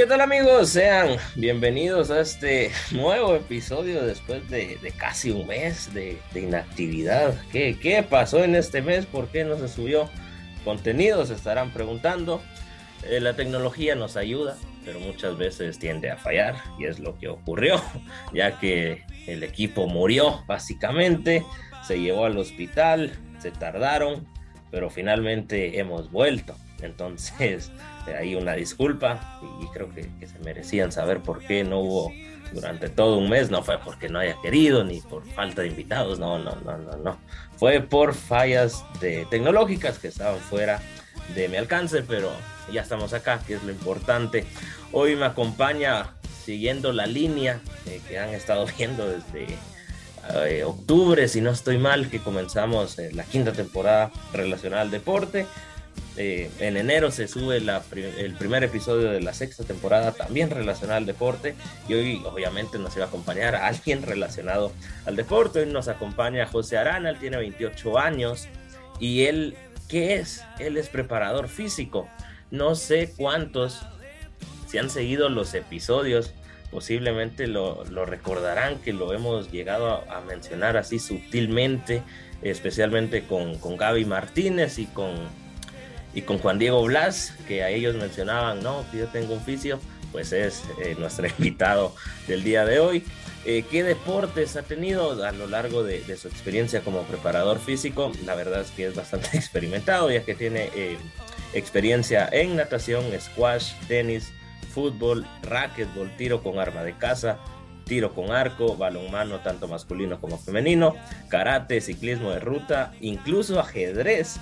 [0.00, 0.70] ¿Qué tal amigos?
[0.70, 7.34] Sean bienvenidos a este nuevo episodio después de, casi un mes de, inactividad.
[7.52, 9.04] ¿Qué, ¿Qué, pasó en este mes?
[9.04, 10.08] ¿Por qué no se subió
[10.64, 11.26] contenido?
[11.26, 12.40] Se estarán preguntando.
[13.10, 17.28] Eh, la tecnología nos ayuda, pero muchas veces tiende a fallar y es lo que
[17.28, 17.78] ocurrió,
[18.32, 21.44] ya que el equipo murió básicamente,
[21.86, 24.26] se llevó al hospital, se tardaron,
[24.70, 26.56] pero finalmente hemos vuelto.
[26.82, 27.70] Entonces,
[28.18, 32.12] hay una disculpa y creo que, se merecían saber por qué no hubo
[32.52, 33.50] durante todo un mes.
[33.50, 36.96] No fue porque no haya querido ni por falta de invitados, no, no, no, no,
[36.96, 37.18] no.
[37.56, 40.80] Fue por fallas de tecnológicas que estaban fuera
[41.34, 42.30] de mi alcance, pero
[42.72, 44.44] ya estamos acá, que es lo importante.
[44.92, 49.56] Hoy me acompaña siguiendo la línea eh, que han estado viendo desde
[50.34, 55.46] eh, octubre, si no estoy mal, que comenzamos eh, la quinta temporada relacionada al deporte.
[56.22, 61.06] Eh, en enero se sube el primer episodio de la sexta temporada, también relacionado al
[61.06, 61.54] deporte.
[61.88, 64.70] Y hoy, obviamente, nos iba a acompañar a alguien relacionado
[65.06, 65.60] al deporte.
[65.60, 68.48] Hoy nos acompaña José Arana, él tiene 28 años.
[68.98, 69.56] Y él,
[69.88, 70.44] ¿qué es?
[70.58, 72.06] Él es preparador físico.
[72.50, 73.80] No sé cuántos,
[74.68, 76.34] si han seguido los episodios,
[76.70, 82.02] posiblemente lo, recordarán que lo hemos llegado a, mencionar así sutilmente,
[82.42, 85.14] especialmente con, con Gaby Martínez y con
[86.14, 89.78] y con Juan Diego Blas, que a ellos mencionaban, no, yo tengo un fisio,
[90.12, 91.94] pues es eh, nuestro invitado
[92.26, 93.04] del día de hoy.
[93.46, 98.12] Eh, ¿Qué deportes ha tenido a lo largo de, su experiencia como preparador físico?
[98.26, 100.98] La verdad es que es bastante experimentado, ya que tiene eh,
[101.54, 104.32] experiencia en natación, squash, tenis,
[104.74, 107.38] fútbol, racquetball, tiro con arma de caza,
[107.84, 110.94] tiro con arco, balonmano tanto masculino como femenino,
[111.28, 114.38] karate, ciclismo de ruta, incluso ajedrez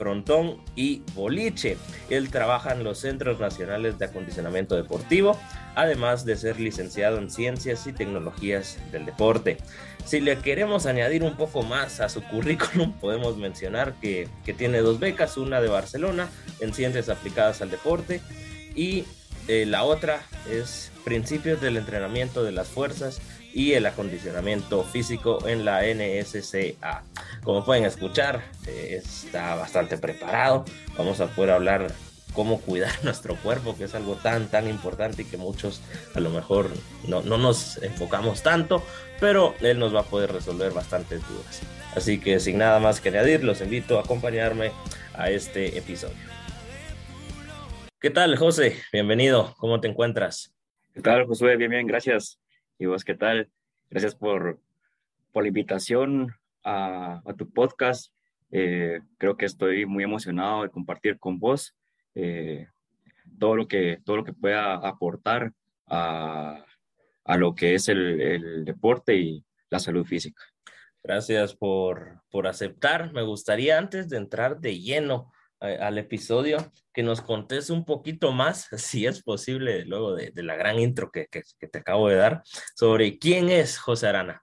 [0.00, 1.76] frontón y boliche.
[2.08, 5.38] Él trabaja en los Centros Nacionales de Acondicionamiento Deportivo,
[5.74, 9.58] además de ser licenciado en Ciencias y Tecnologías del Deporte.
[10.06, 15.00] Si le queremos añadir un poco más a su currículum, podemos mencionar que, tiene dos
[15.00, 18.22] becas, una de Barcelona en Ciencias Aplicadas al Deporte
[18.74, 19.04] y
[19.48, 23.20] eh, la otra es Principios del Entrenamiento de las Fuerzas
[23.52, 27.02] y el acondicionamiento físico en la NSCA.
[27.42, 30.64] Como pueden escuchar, eh, está bastante preparado.
[30.96, 31.92] Vamos a poder hablar
[32.32, 35.80] cómo cuidar nuestro cuerpo, que es algo tan, tan importante y que muchos
[36.14, 36.70] a lo mejor
[37.08, 38.82] no, no nos enfocamos tanto,
[39.18, 41.60] pero él nos va a poder resolver bastantes dudas.
[41.94, 44.72] Así que sin nada más que añadir, los invito a acompañarme
[45.14, 46.16] a este episodio.
[48.00, 48.76] ¿Qué tal, José?
[48.92, 49.54] Bienvenido.
[49.58, 50.54] ¿Cómo te encuentras?
[50.94, 51.56] ¿Qué tal, Josué?
[51.56, 52.38] Bien, bien, gracias.
[52.80, 53.50] ¿Y vos qué tal?
[53.90, 54.58] Gracias por,
[55.32, 58.10] por la invitación a, a tu podcast.
[58.50, 61.76] Eh, creo que estoy muy emocionado de compartir con vos
[62.14, 62.68] eh,
[63.38, 65.52] todo, lo que, todo lo que pueda aportar
[65.88, 66.64] a,
[67.26, 70.42] a lo que es el, el, deporte y la salud física.
[71.02, 73.12] Gracias por, por aceptar.
[73.12, 78.68] Me gustaría antes de entrar de lleno al episodio, que nos contes un poquito más,
[78.76, 82.42] si es posible, luego de, la gran intro que, te acabo de dar,
[82.74, 84.42] sobre quién es José Arana.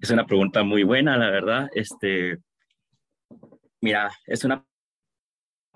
[0.00, 1.68] Es una pregunta muy buena, la verdad.
[1.74, 2.38] Este,
[3.80, 4.66] mira, es una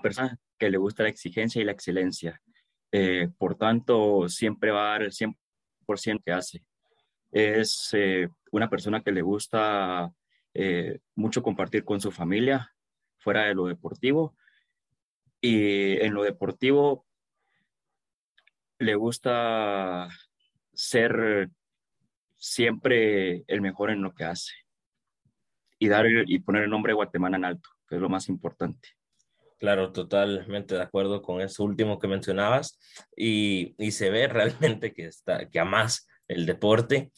[0.02, 2.40] persona que le gusta la exigencia y la excelencia.
[2.92, 6.62] Eh, por tanto, siempre va a dar el 100% que hace.
[7.30, 10.10] Es eh, una persona que le gusta
[10.54, 12.74] eh, mucho compartir con su familia,
[13.18, 14.36] fuera de lo deportivo.
[15.40, 17.06] Y en lo deportivo
[18.78, 20.08] le gusta
[20.72, 21.50] ser
[22.36, 24.52] siempre el mejor en lo que hace
[25.78, 28.88] y dar y poner el nombre de Guatemala en alto, que es lo más importante.
[29.58, 32.78] Claro, totalmente de acuerdo con eso último que mencionabas
[33.16, 37.10] y, y se ve realmente que, está, que amas el deporte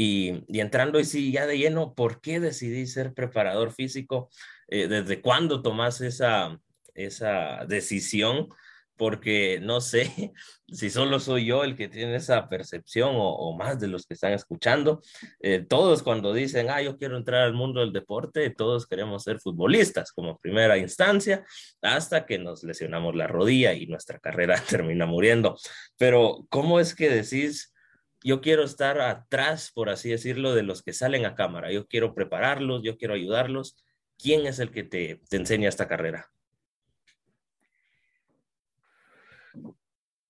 [0.00, 4.30] y, y entrando sí, ya de lleno, ¿por qué decidí ser preparador físico?
[4.68, 6.56] Eh, ¿desde cuándo tomas esa,
[6.94, 8.48] esa decisión?
[8.96, 10.32] Porque no sé
[10.68, 14.34] si solo soy yo el que tiene esa percepción o, más de los que están
[14.34, 15.02] escuchando.
[15.40, 19.40] Eh, todos cuando dicen, ah, yo quiero entrar al mundo del deporte, todos queremos ser
[19.40, 21.44] futbolistas como primera instancia,
[21.82, 25.56] hasta que nos lesionamos la rodilla y nuestra carrera termina muriendo.
[25.96, 27.74] Pero, ¿cómo es que decís?
[28.22, 31.72] Yo quiero estar atrás, por así decirlo, de los que salen a cámara.
[31.72, 33.76] Yo quiero prepararlos, yo quiero ayudarlos.
[34.18, 36.30] ¿quién es el que te, enseña esta carrera?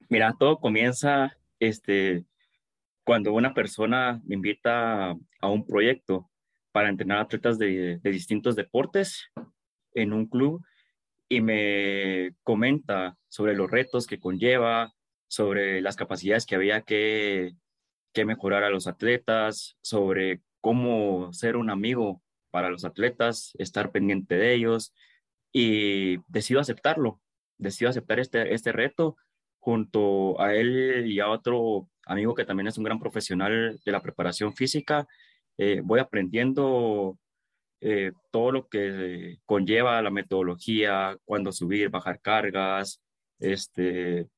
[0.08, 2.24] Mira, todo comienza este,
[3.04, 6.30] cuando una persona me invita a un proyecto
[6.72, 9.30] para entrenar atletas de, distintos deportes
[9.94, 10.64] en un club
[11.28, 14.94] y me comenta sobre los retos que conlleva,
[15.26, 17.52] sobre las capacidades que había que,
[18.24, 24.54] mejorar a los atletas, sobre cómo ser un amigo para los atletas, estar pendiente de
[24.54, 24.94] ellos
[25.52, 27.20] y decido aceptarlo,
[27.58, 29.16] decido aceptar este, este reto
[29.58, 34.00] junto a él y a otro amigo que también es un gran profesional de la
[34.00, 35.06] preparación física.
[35.58, 37.18] Eh, voy aprendiendo
[37.80, 43.00] eh, todo lo que conlleva la metodología, cuándo subir, bajar cargas,
[43.38, 44.28] este,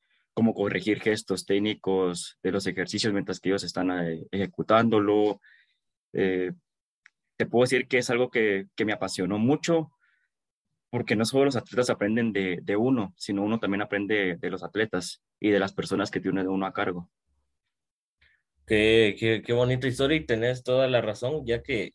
[0.40, 5.38] cómo corregir gestos técnicos de los ejercicios mientras que ellos están eh, ejecutándolo.
[6.12, 9.92] te puedo decir que es algo que, que me apasionó mucho
[10.88, 14.62] porque no solo los atletas aprenden de, de, uno, sino uno también aprende de los
[14.62, 17.10] atletas y de las personas que tiene uno a cargo.
[18.66, 21.92] Qué, qué, qué bonita historia y tenés toda la razón, ya que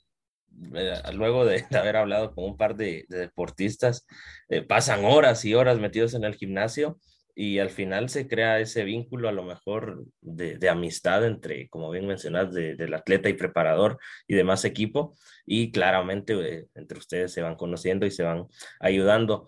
[0.76, 4.06] eh, luego de, haber hablado con un par de, deportistas,
[4.50, 7.00] eh, pasan horas y horas metidos en el gimnasio
[7.36, 12.08] y al final se crea ese vínculo a lo mejor de, amistad entre, como bien
[12.08, 15.16] mencionas, de, del atleta y preparador y demás equipo
[15.46, 18.48] y claramente eh, entre ustedes se van conociendo y se van
[18.80, 19.48] ayudando.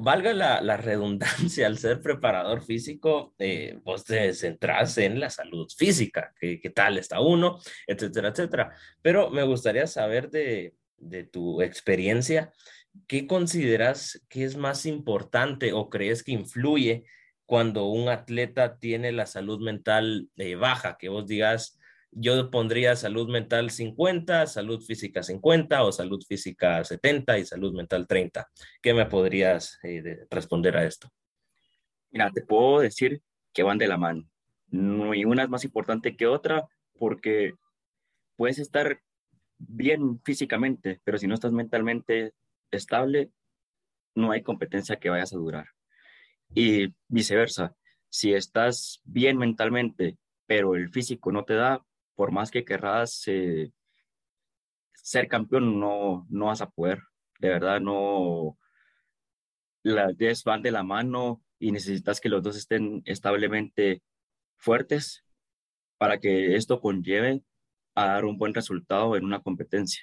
[0.00, 5.68] Valga la, la redundancia, al ser preparador físico, eh, vos te centrás en la salud
[5.76, 8.74] física, qué, qué tal está uno, etcétera, etcétera.
[9.00, 12.52] Pero me gustaría saber de, de tu experiencia
[13.06, 17.04] ¿qué consideras que es más importante o crees que influye
[17.44, 20.96] cuando un atleta tiene la salud mental eh, baja?
[20.98, 21.78] Que vos digas,
[22.10, 28.06] yo pondría salud mental 50, salud física 50 o salud física 70 y salud mental
[28.06, 28.48] 30.
[28.80, 31.08] ¿Qué me podrías eh, responder a esto?
[32.10, 33.20] Mira, te puedo decir
[33.52, 34.28] que van de la mano.
[34.68, 36.66] No hay una es más importante que otra
[36.98, 37.52] porque
[38.36, 39.00] puedes estar
[39.58, 42.32] bien físicamente, pero si no estás mentalmente
[42.70, 43.30] estable,
[44.14, 45.66] no hay competencia que vayas a durar.
[46.54, 47.74] Y viceversa,
[48.08, 51.84] si estás bien mentalmente, pero el físico no te da,
[52.14, 53.72] por más que querrás eh,
[54.94, 57.00] ser campeón, no, no vas a poder.
[57.38, 58.58] De verdad, no.
[59.82, 64.02] Las 10 van de la mano y necesitas que los dos estén establemente
[64.56, 65.24] fuertes
[65.98, 67.42] para que esto conlleve
[67.94, 70.02] a dar un buen resultado en una competencia.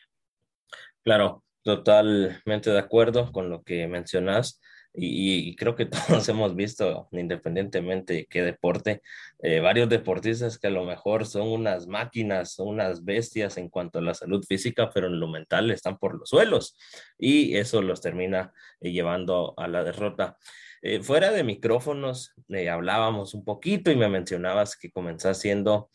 [1.03, 4.59] Claro, Totalmente de acuerdo con lo que mencionas
[4.95, 5.85] y, creo que
[6.21, 9.01] todos hemos visto, independientemente de qué deporte,
[9.41, 13.99] eh, varios deportistas que a lo mejor son unas máquinas, son unas bestias en cuanto
[13.99, 16.77] a la salud física, pero en lo mental están por los suelos
[17.17, 20.37] y eso los termina eh, llevando a la derrota.
[20.81, 22.33] Eh, fuera de micrófonos,
[22.69, 25.89] hablábamos un poquito y me mencionabas que comenzaste siendo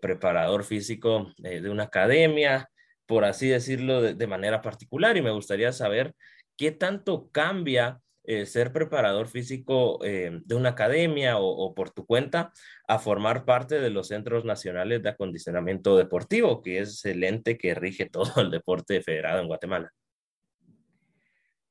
[0.00, 2.70] preparador físico de una academia,
[3.10, 6.14] por así decirlo, de, manera particular y me gustaría saber
[6.56, 12.52] qué tanto cambia eh, ser preparador físico eh, de una academia o, por tu cuenta
[12.86, 17.74] a formar parte de los Centros Nacionales de Acondicionamiento Deportivo, que es el ente que
[17.74, 19.92] rige todo el deporte federado en Guatemala.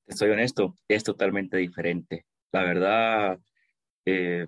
[0.08, 2.26] Estoy honesto, es totalmente diferente.
[2.52, 3.40] La verdad,
[4.04, 4.46] eh,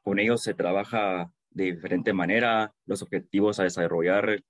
[0.00, 4.40] con ellos se trabaja de diferente manera, los objetivos a desarrollar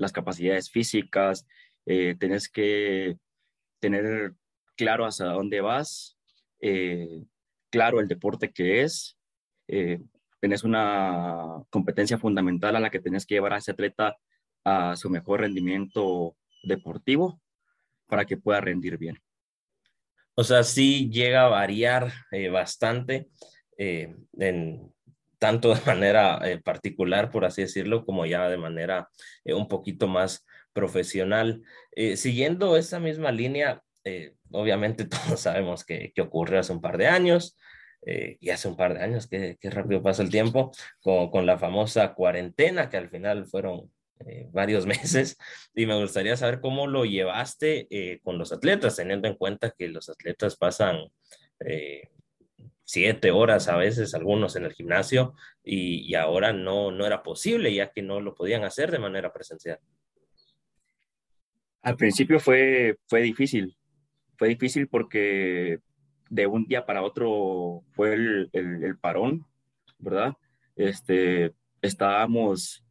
[0.00, 1.46] las capacidades físicas,
[1.86, 3.18] eh, tienes que
[3.80, 4.34] tener
[4.76, 6.16] claro hacia dónde vas,
[6.60, 7.24] eh,
[7.70, 9.18] claro el deporte que es,
[9.68, 10.00] eh,
[10.40, 14.16] tienes una competencia fundamental a la que tienes que llevar a ese atleta
[14.64, 17.40] a su mejor rendimiento deportivo
[18.06, 19.18] para que pueda rendir bien.
[20.34, 23.28] O sea, sí llega a variar eh, bastante
[23.76, 24.94] en
[25.40, 29.08] tanto de manera eh, particular, por así decirlo, como ya de manera
[29.44, 31.62] eh, un poquito más profesional.
[31.90, 33.82] Eh, siguiendo esa misma línea,
[34.52, 37.56] obviamente todos sabemos que, que, ocurrió hace un par de años,
[38.02, 42.14] y hace un par de años, que, rápido pasa el tiempo, con, con, la famosa
[42.14, 43.92] cuarentena, que al final fueron
[44.52, 45.36] varios meses,
[45.74, 50.08] y me gustaría saber cómo lo llevaste con los atletas, teniendo en cuenta que los
[50.08, 51.10] atletas pasan
[52.90, 57.92] siete horas a veces algunos en el gimnasio y, ahora no, no era posible ya
[57.92, 59.78] que no lo podían hacer de manera presencial.
[61.82, 63.76] Al principio fue, fue difícil,
[64.36, 65.78] fue difícil porque
[66.30, 69.46] de un día para otro fue el, el, parón,
[70.00, 70.34] ¿verdad?
[70.74, 72.84] Este, estábamos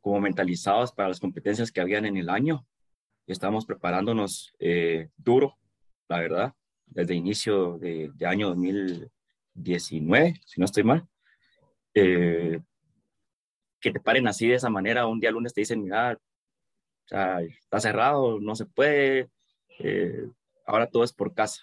[0.00, 2.66] como mentalizados para las competencias que habían en el año.
[3.26, 5.58] Estábamos preparándonos eh, duro,
[6.08, 6.54] la verdad,
[6.86, 9.10] desde inicio de, de año 2000,
[9.54, 11.06] 19, si no estoy mal,
[11.94, 12.60] eh,
[13.80, 16.18] que te paren así de esa manera, un día lunes te dicen, mira,
[17.06, 19.28] está cerrado, no se puede,
[19.78, 20.26] eh,
[20.66, 21.62] ahora todo es por casa.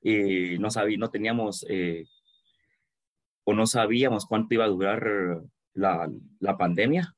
[0.00, 2.06] y no, sabí, no teníamos eh,
[3.44, 5.42] o no sabíamos cuánto iba a durar
[5.74, 6.10] la,
[6.40, 7.14] la pandemia.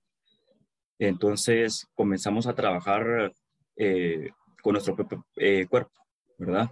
[0.98, 3.32] Entonces comenzamos a trabajar
[3.76, 4.30] eh,
[4.62, 5.92] con nuestro propio eh, cuerpo,
[6.38, 6.70] ¿verdad?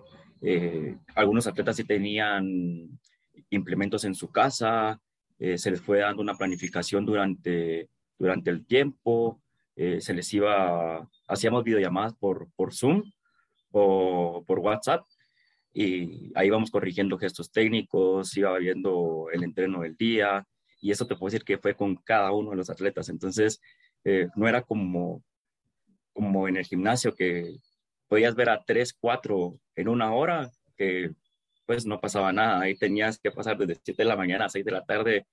[1.14, 2.98] Algunos atletas sí tenían
[3.50, 5.00] implementos en su casa,
[5.38, 9.40] se les fue dando una planificación durante, durante el tiempo,
[9.76, 13.02] se les iba, hacíamos videollamadas por, por Zoom
[13.70, 15.04] o por WhatsApp
[15.74, 20.46] y ahí vamos corrigiendo gestos técnicos, iba viendo el entreno del día
[20.80, 23.08] y eso te puedo decir que fue con cada uno de los atletas.
[23.08, 23.60] Entonces,
[24.04, 25.22] eh, no era como,
[26.12, 27.56] como en el gimnasio que
[28.12, 31.12] podías ver a tres, cuatro en una hora, que
[31.64, 32.60] pues no pasaba nada.
[32.60, 35.26] Ahí tenías que pasar desde 7 de la mañana a 6 de la tarde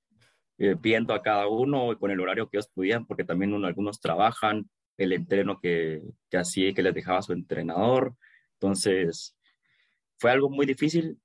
[0.58, 4.70] eh, viendo a cada uno con el horario que ellos podían, porque también algunos trabajan,
[4.96, 8.16] el entreno que, que hacía y que les dejaba su entrenador.
[8.54, 9.36] Entonces,
[10.18, 11.20] fue algo muy difícil,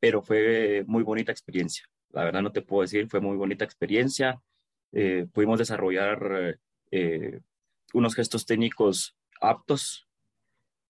[0.00, 1.84] pero fue muy bonita experiencia.
[2.12, 4.40] La verdad no te puedo decir, fue muy bonita experiencia.
[4.90, 6.58] Eh, pudimos desarrollar
[6.90, 7.40] eh,
[7.92, 10.03] unos gestos técnicos aptos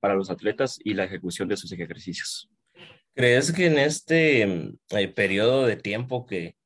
[0.05, 2.51] para los atletas y la ejecución de sus ejercicios.
[3.15, 4.43] ¿Crees que en este
[4.91, 6.59] eh, periodo de tiempo que,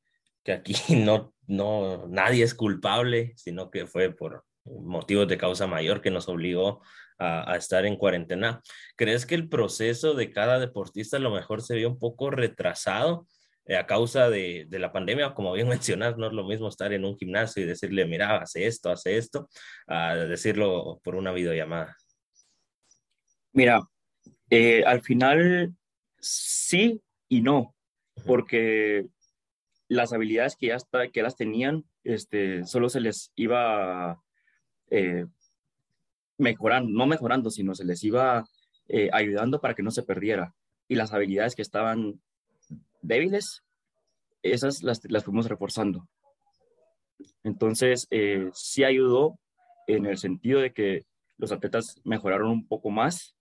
[0.43, 6.01] que aquí no, no, nadie es culpable, sino que fue por motivos de causa mayor
[6.01, 6.81] que nos obligó
[7.17, 8.61] a, estar en cuarentena.
[8.97, 13.25] ¿Crees que el proceso de cada deportista a lo mejor se vio un poco retrasado
[13.67, 15.33] eh, a causa de, de, la pandemia?
[15.33, 18.67] Como bien mencionas, no es lo mismo estar en un gimnasio y decirle, mira, hace
[18.67, 19.49] esto, hace esto,
[19.87, 21.95] a decirlo por una videollamada.
[23.59, 23.89] Mira,
[24.49, 25.75] eh, al final
[26.17, 27.75] sí y no,
[28.25, 29.05] porque
[29.89, 34.23] las habilidades que ya está, que las tenían, este, solo se les iba
[34.89, 35.25] eh,
[36.37, 38.45] mejorando, no mejorando, sino se les iba
[38.87, 40.55] eh, ayudando para que no se perdiera.
[40.87, 42.21] Y las habilidades que estaban
[43.01, 43.65] débiles,
[44.41, 46.07] esas las, las fuimos reforzando.
[47.43, 49.37] Entonces, eh, sí ayudó
[49.85, 51.03] en el sentido de que
[51.37, 53.35] los atletas mejoraron un poco más,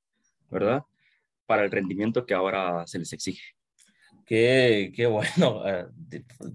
[0.50, 0.83] ¿verdad?
[1.47, 3.55] Para el rendimiento que ahora se les exige.
[4.26, 5.87] Qué, qué bueno, eh,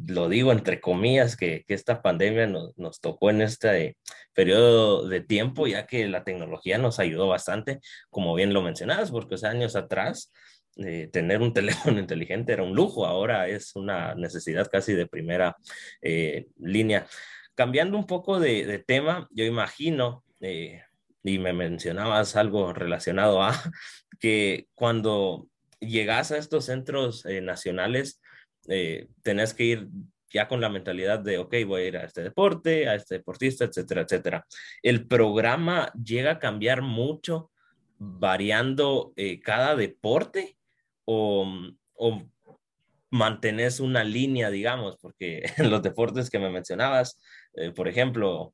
[0.08, 3.98] lo digo entre comillas, que, que esta pandemia nos, nos, tocó en este
[4.34, 7.80] periodo de tiempo, ya que la tecnología nos ayudó bastante,
[8.12, 10.32] como bien lo mencionabas, porque hace años atrás
[10.78, 15.56] eh, tener un teléfono inteligente era un lujo, ahora es una necesidad casi de primera
[16.02, 17.08] eh, línea.
[17.56, 20.24] Cambiando un poco de, de tema, yo imagino,
[21.24, 23.54] y me mencionabas algo relacionado a
[24.20, 25.48] que cuando
[25.80, 28.22] llegas a estos centros eh, nacionales,
[28.68, 29.88] eh, tenés que ir
[30.32, 33.66] ya con la mentalidad de, ok, voy a ir a este deporte, a este deportista,
[33.66, 34.46] etcétera, etcétera.
[34.82, 37.52] El programa llega a cambiar mucho
[38.00, 40.58] variando eh, cada deporte
[41.06, 41.48] o,
[41.94, 42.24] o
[43.14, 47.20] mantenés una línea, digamos, porque en los deportes que me mencionabas,
[47.76, 48.54] por ejemplo,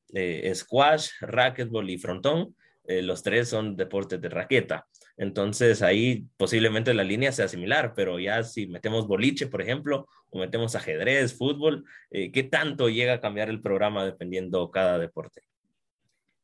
[0.53, 2.53] squash, racquetball y frontón,
[2.85, 4.85] los tres son deportes de raqueta.
[5.19, 10.39] Entonces ahí posiblemente la línea sea similar, pero ya si metemos boliche, por ejemplo, o
[10.39, 15.41] metemos ajedrez, fútbol, eh, ¿qué tanto llega a cambiar el programa dependiendo cada deporte?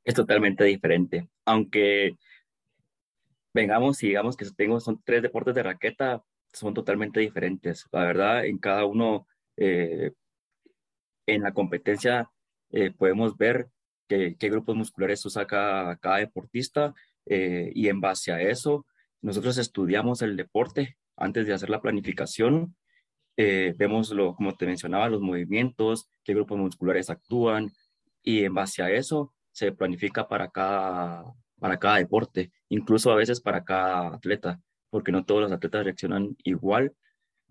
[0.03, 1.25] Es totalmente diferente.
[1.45, 2.17] Aunque
[3.53, 6.21] vengamos y digamos que tengo, son tres deportes de raqueta,
[6.55, 7.85] son totalmente diferentes.
[7.91, 10.11] La verdad, en cada uno, eh,
[11.27, 12.29] en la competencia,
[12.71, 13.69] eh, podemos ver
[14.07, 16.93] qué, qué grupos musculares usa cada, cada deportista
[17.25, 18.85] eh, y en base a eso,
[19.21, 22.75] nosotros estudiamos el deporte antes de hacer la planificación.
[23.37, 27.69] Vemos, lo, como te mencionaba, los movimientos, qué grupos musculares actúan
[28.23, 31.25] y en base a eso se planifica para cada,
[31.59, 34.61] para cada deporte, incluso a veces para cada atleta,
[34.95, 36.93] porque no todos los atletas reaccionan igual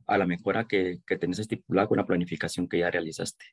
[0.06, 3.44] a la mejora que, que tenés estipulada con la planificación que ya realizaste.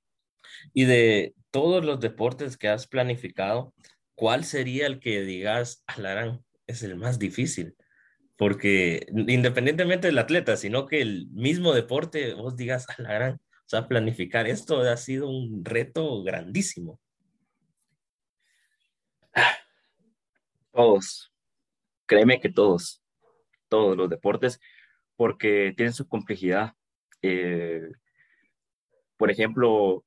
[0.72, 3.74] Y de todos los deportes que has planificado,
[4.16, 7.76] ¿cuál sería el que digas, Alarán, es el más difícil?
[8.38, 14.48] Porque independientemente del atleta, sino que el mismo deporte, vos digas, Alarán, o sea, planificar
[14.48, 16.98] esto ha sido un reto grandísimo.
[20.72, 21.34] Todos,
[22.06, 23.01] créeme que todos,
[23.72, 24.60] todos los deportes,
[25.16, 26.74] porque tienen su complejidad.
[27.22, 27.90] Eh,
[29.18, 30.04] por ejemplo,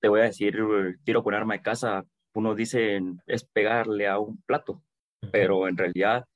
[0.00, 0.56] te voy a decir,
[1.04, 4.82] tiro con arma de casa, uno dice es pegarle a un plato,
[5.32, 6.26] pero en realidad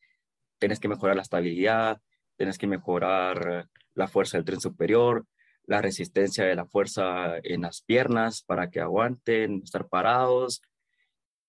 [0.59, 2.01] tienes que mejorar la estabilidad,
[2.37, 5.27] tienes que mejorar la fuerza del tren superior,
[5.65, 10.63] la resistencia de la fuerza en las piernas para que aguanten, estar parados,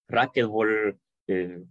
[0.07, 1.63] racquetball, eh,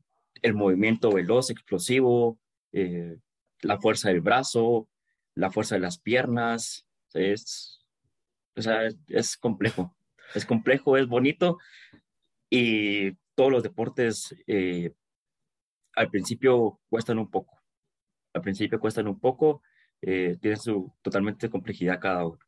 [0.42, 2.38] el movimiento veloz, explosivo,
[2.73, 3.18] eh,
[3.62, 4.88] la fuerza del brazo,
[5.35, 7.85] la fuerza de las piernas, es,
[8.57, 9.97] o sea, es complejo,
[10.35, 11.59] es complejo, es bonito
[12.50, 14.93] y todos los deportes eh,
[15.95, 17.61] al principio cuestan un poco,
[18.35, 19.62] al principio cuestan un poco,
[20.00, 22.38] eh, tienen su totalmente complejidad cada uno.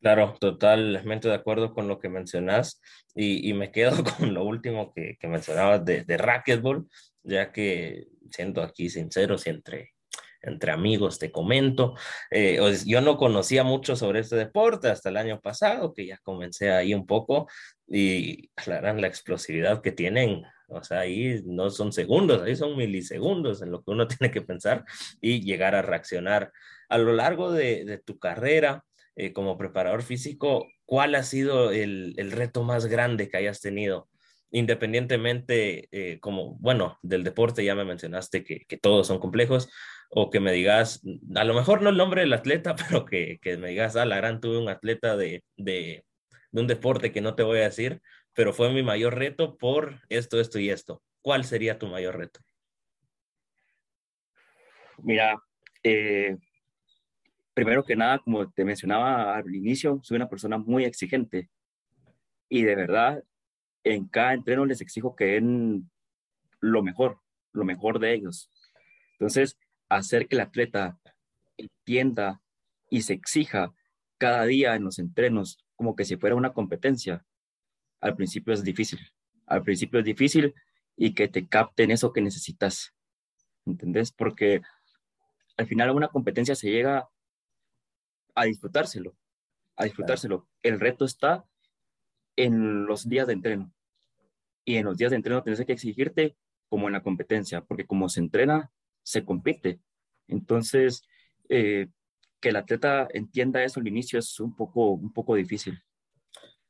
[0.00, 2.80] Claro, totalmente de acuerdo con lo que mencionas
[3.16, 6.88] y, y me quedo con lo último que, que mencionabas de, de racquetball,
[7.24, 9.94] ya que siendo aquí sinceros y entre,
[10.42, 11.94] entre amigos te comento,
[12.30, 16.70] eh, yo no conocía mucho sobre este deporte hasta el año pasado, que ya comencé
[16.70, 17.48] ahí un poco
[17.86, 20.44] y aclaran la explosividad que tienen.
[20.68, 24.42] O sea, ahí no son segundos, ahí son milisegundos en lo que uno tiene que
[24.42, 24.84] pensar
[25.20, 26.52] y llegar a reaccionar.
[26.88, 28.84] A lo largo de, tu carrera,
[29.16, 34.08] eh, como preparador físico, ¿cuál ha sido el, reto más grande que hayas tenido?
[34.50, 39.68] Independientemente, eh, como, bueno, del deporte ya me mencionaste que, todos son complejos,
[40.08, 41.02] o que me digas,
[41.34, 44.16] a lo mejor no el nombre del atleta, pero que, que me digas, ah, la
[44.16, 46.04] gran tuve un atleta de, de,
[46.52, 48.00] un deporte que no te voy a decir,
[48.34, 51.02] pero fue mi mayor reto por esto, esto y esto.
[51.22, 52.40] ¿Cuál sería tu mayor reto?
[55.02, 55.40] Mira,
[55.82, 56.36] eh,
[57.54, 61.48] primero que nada, como te mencionaba al inicio, soy una persona muy exigente
[62.48, 63.22] y de verdad
[63.84, 65.90] en cada entreno les exijo que den
[66.60, 67.20] lo mejor,
[67.52, 68.50] lo mejor de ellos.
[69.12, 69.58] Entonces,
[69.88, 70.98] hacer que el atleta
[71.56, 72.40] entienda
[72.90, 73.74] y se exija
[74.18, 77.24] cada día en los entrenos como que si fuera una competencia,
[78.00, 78.98] al principio es difícil.
[79.46, 80.54] Al principio es difícil
[80.96, 82.94] y que te capten eso que necesitas.
[83.64, 84.12] ¿Entendés?
[84.12, 84.60] Porque
[85.56, 87.08] al final a una competencia se llega
[88.34, 89.16] a disfrutárselo,
[89.76, 90.48] a disfrutárselo.
[90.62, 91.44] El reto está
[92.36, 93.72] en los días de entreno.
[94.64, 96.36] Y en los días de entreno tienes que exigirte
[96.68, 98.70] como en la competencia, porque como se entrena,
[99.08, 99.80] se compite.
[100.28, 101.02] Entonces,
[101.48, 101.88] eh,
[102.40, 105.80] que el atleta entienda eso al inicio es un poco, un poco difícil.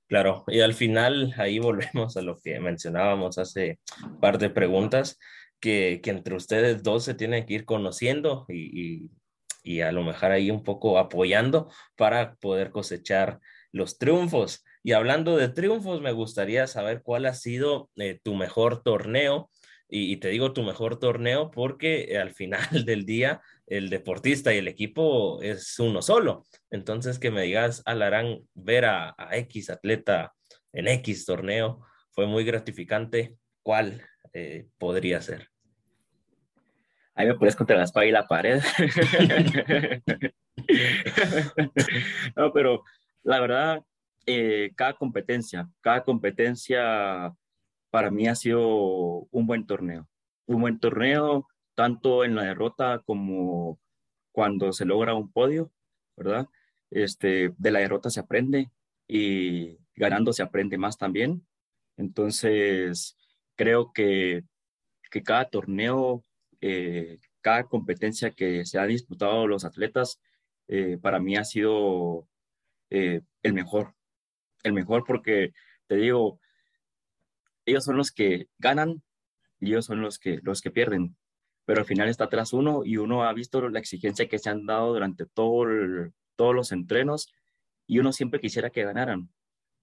[0.07, 5.19] Claro, y al final ahí volvemos a lo que mencionábamos hace un par de preguntas,
[5.61, 9.11] que, que entre ustedes dos se tienen que ir conociendo y,
[9.65, 13.41] y, a lo mejor ahí un poco apoyando para poder cosechar
[13.73, 14.65] los triunfos.
[14.85, 19.51] Y hablando de triunfos, me gustaría saber cuál ha sido eh, tu mejor torneo.
[19.91, 24.59] Y, y, te digo tu mejor torneo porque al final del día el deportista y
[24.59, 26.45] el equipo es uno solo.
[26.71, 30.35] Entonces que me digas, Alarán, ver a, a X atleta
[30.73, 33.37] en X torneo fue muy gratificante.
[33.63, 35.49] ¿Cuál eh, podría ser?
[37.19, 38.63] ahí me pones contra la espalda y la pared.
[42.37, 42.85] no, pero
[43.25, 43.81] la verdad,
[44.25, 47.33] eh, cada competencia, cada competencia
[47.91, 48.67] para mí ha sido
[49.31, 50.09] un buen torneo.
[50.47, 53.79] Un buen torneo, tanto en la derrota como
[54.33, 55.73] cuando se logra un podio,
[56.17, 56.49] ¿verdad?
[56.91, 58.71] Este, de la derrota se aprende
[59.07, 61.47] y ganando se aprende más también.
[61.97, 63.17] Entonces,
[63.57, 64.45] creo que,
[65.11, 66.25] que cada torneo
[66.61, 70.21] eh, cada competencia que se ha disputado los atletas,
[70.69, 72.29] eh, para mí ha sido
[72.91, 73.95] eh, el mejor.
[74.63, 75.53] El mejor porque,
[75.87, 76.41] te digo,
[77.71, 79.03] ellos son los que ganan
[79.61, 81.17] y ellos son los que, los que pierden.
[81.65, 84.67] Pero al final está atrás uno y uno ha visto la exigencia que se han
[84.67, 85.67] dado durante todo
[86.37, 87.33] todos los entrenos
[87.87, 89.29] y uno siempre quisiera que ganaran.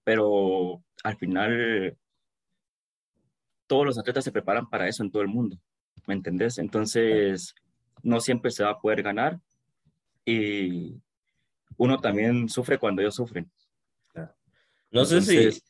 [0.04, 1.96] Pero al final
[3.66, 5.58] todos los atletas se preparan para eso en todo el mundo.
[6.06, 6.58] ¿me entendés?
[6.58, 7.54] Entonces,
[8.02, 9.40] no siempre se va a poder ganar
[10.24, 11.00] y
[11.76, 13.50] uno también sufre cuando ellos sufren.
[14.90, 15.62] No sé si,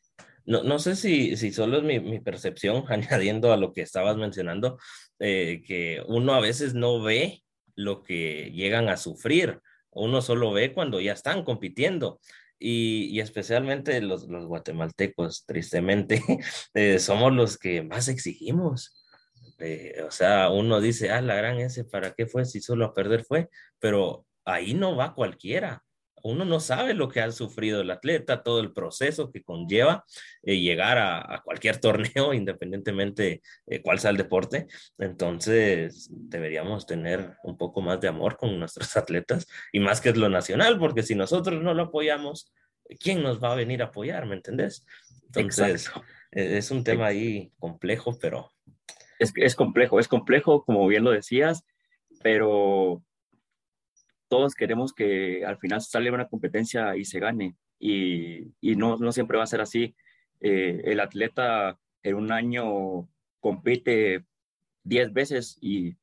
[0.47, 4.17] no, no, sé si, si solo es mi, mi, percepción, añadiendo a lo que estabas
[4.17, 4.79] mencionando,
[5.19, 7.43] eh, que uno a veces no ve
[7.75, 12.21] lo que llegan a sufrir, uno solo ve cuando ya están compitiendo.
[12.59, 16.23] Y, y especialmente los, los, guatemaltecos, tristemente,
[16.75, 19.05] eh, somos los que más exigimos.
[19.59, 22.95] Eh, o sea, uno dice, ah, la gran ese, ¿para qué fue si solo a
[22.95, 23.49] perder fue?
[23.79, 25.83] Pero ahí no va cualquiera.
[26.27, 30.05] Uno no sabe lo que ha sufrido el atleta, todo el proceso que conlleva
[30.43, 34.67] eh, llegar a, a, cualquier torneo, independientemente eh, cuál sea el deporte.
[34.99, 40.17] Entonces, deberíamos tener un poco más de amor con nuestros atletas y más que es
[40.17, 42.53] lo nacional, porque si nosotros no lo apoyamos,
[42.99, 44.27] ¿quién nos va a venir a apoyar?
[44.27, 44.85] ¿Me entendés?
[45.27, 46.07] Entonces, Exacto.
[46.33, 48.51] es un tema ahí complejo, pero
[49.19, 51.65] es, es complejo, es complejo, como bien lo decías,
[52.23, 53.03] pero
[54.29, 57.57] todos queremos que al final salga una competencia y se gane.
[57.79, 59.95] Y, y no, no, siempre va a ser así.
[60.41, 63.09] Eh, el atleta en un año
[63.41, 64.25] compite
[64.85, 65.97] 10 veces y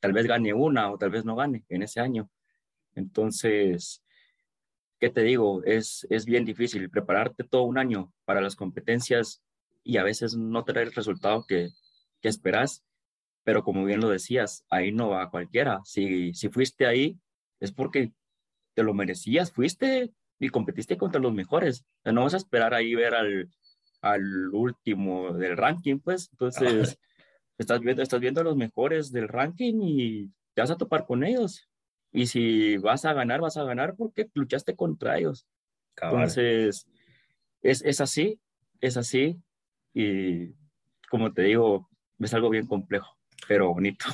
[0.00, 2.30] tal vez gane una o tal vez no gane en ese año.
[2.94, 4.02] Entonces,
[4.98, 5.62] ¿qué te digo?
[5.64, 9.42] Es, es bien difícil prepararte todo un año para las competencias
[9.84, 11.70] y a veces no tener el resultado que,
[12.20, 12.84] que esperas,
[13.44, 15.80] pero como bien lo decías, ahí no va cualquiera.
[15.84, 17.18] Si, si fuiste ahí,
[17.60, 18.12] es porque
[18.74, 21.84] te lo merecías, fuiste y competiste contra los mejores.
[22.04, 23.50] no vas a esperar ahí ver al,
[24.02, 26.28] al último del ranking, pues.
[26.32, 26.98] Entonces,
[27.58, 31.24] estás viendo, estás viendo a los mejores del ranking y te vas a topar con
[31.24, 31.68] ellos.
[32.12, 35.46] Y si vas a ganar, vas a ganar porque luchaste contra ellos.
[36.00, 36.86] Entonces,
[37.62, 38.40] es, es así,
[38.80, 39.42] es así.
[39.92, 40.54] Y
[41.10, 43.16] como te digo, es algo bien complejo,
[43.46, 44.06] pero bonito.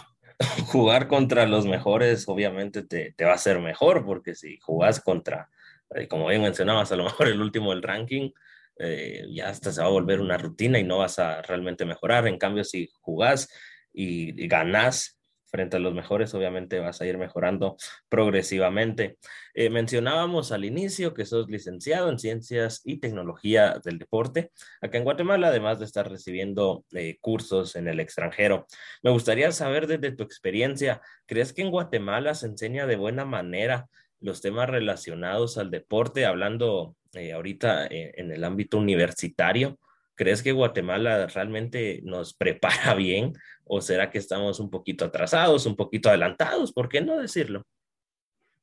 [0.67, 5.51] Jugar contra los mejores obviamente te, te va a hacer mejor, porque si jugás contra,
[5.95, 8.31] eh, como bien mencionabas, a lo mejor el último del ranking,
[8.79, 12.27] eh, ya hasta se va a volver una rutina y no vas a realmente mejorar.
[12.27, 13.49] En cambio, si jugás
[13.93, 15.19] y, y ganás
[15.55, 17.77] frente a los mejores, obviamente vas a ir mejorando
[18.09, 19.19] progresivamente.
[19.55, 25.05] Eh, mencionábamos al inicio que sos licenciado en Ciencias y Tecnología del Deporte acá en
[25.05, 28.67] Guatemala, además de estar recibiendo eh, cursos en el extranjero.
[29.05, 33.87] Me gustaría saber desde tu experiencia, ¿crees que en Guatemala se enseña de buena manera
[34.19, 39.79] los temas relacionados al deporte, hablando eh, ahorita en el ámbito universitario?
[40.17, 43.33] ¿Crees que Guatemala realmente nos prepara bien
[43.65, 46.73] o será que estamos un poquito atrasados, un poquito adelantados?
[46.73, 47.67] ¿Por qué no decirlo?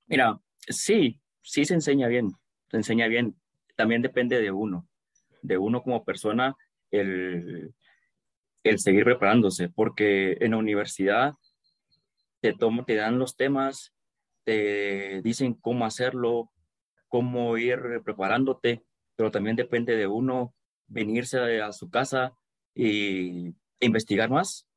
[0.08, 2.32] Mira, sí, sí se enseña bien,
[2.70, 3.36] se enseña bien.
[3.76, 4.88] También depende de uno,
[5.42, 6.56] de uno como persona,
[6.92, 7.74] el,
[8.64, 11.34] el seguir preparándose, porque en la universidad
[12.42, 13.94] te, tomo, te dan los temas,
[14.44, 16.52] te dicen cómo hacerlo,
[17.08, 18.84] cómo ir preparándote,
[19.16, 20.54] pero también depende de uno
[20.91, 22.34] venirse a su casa
[22.75, 24.67] y investigar más,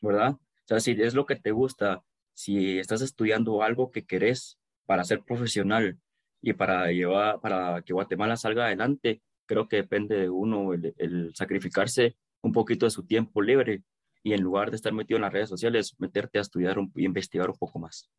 [0.00, 0.32] ¿verdad?
[0.32, 2.02] O sea, si es lo que te gusta,
[2.32, 5.98] si estás estudiando algo que querés para ser profesional
[6.40, 12.16] y para llevar, para que Guatemala salga adelante, creo que depende de uno el, sacrificarse
[12.42, 13.82] un poquito de su tiempo libre
[14.24, 17.50] y en lugar de estar metido en las redes sociales, meterte a estudiar y investigar
[17.50, 18.10] un poco más.